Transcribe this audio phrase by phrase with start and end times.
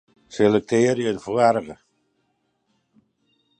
[0.37, 1.75] Selektearje de foarige.